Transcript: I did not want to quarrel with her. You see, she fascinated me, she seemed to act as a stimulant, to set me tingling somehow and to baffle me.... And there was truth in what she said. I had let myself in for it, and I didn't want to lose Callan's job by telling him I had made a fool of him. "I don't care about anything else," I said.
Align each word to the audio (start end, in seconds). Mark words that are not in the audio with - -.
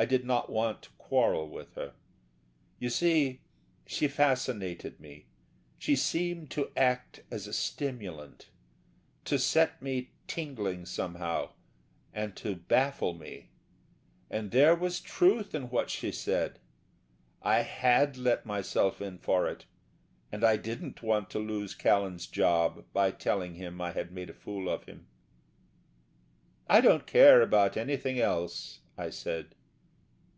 I 0.00 0.04
did 0.04 0.24
not 0.24 0.48
want 0.48 0.82
to 0.82 0.90
quarrel 0.90 1.48
with 1.50 1.74
her. 1.74 1.92
You 2.78 2.88
see, 2.88 3.40
she 3.84 4.06
fascinated 4.06 5.00
me, 5.00 5.26
she 5.76 5.96
seemed 5.96 6.52
to 6.52 6.70
act 6.76 7.24
as 7.32 7.48
a 7.48 7.52
stimulant, 7.52 8.48
to 9.24 9.40
set 9.40 9.82
me 9.82 10.12
tingling 10.28 10.86
somehow 10.86 11.48
and 12.14 12.36
to 12.36 12.54
baffle 12.54 13.12
me.... 13.12 13.50
And 14.30 14.52
there 14.52 14.76
was 14.76 15.00
truth 15.00 15.52
in 15.52 15.68
what 15.68 15.90
she 15.90 16.12
said. 16.12 16.60
I 17.42 17.62
had 17.62 18.16
let 18.16 18.46
myself 18.46 19.02
in 19.02 19.18
for 19.18 19.48
it, 19.48 19.64
and 20.30 20.44
I 20.44 20.56
didn't 20.58 21.02
want 21.02 21.28
to 21.30 21.40
lose 21.40 21.74
Callan's 21.74 22.28
job 22.28 22.84
by 22.92 23.10
telling 23.10 23.54
him 23.56 23.80
I 23.80 23.90
had 23.90 24.12
made 24.12 24.30
a 24.30 24.34
fool 24.34 24.68
of 24.68 24.84
him. 24.84 25.08
"I 26.68 26.80
don't 26.80 27.04
care 27.04 27.42
about 27.42 27.76
anything 27.76 28.20
else," 28.20 28.78
I 28.96 29.10
said. 29.10 29.56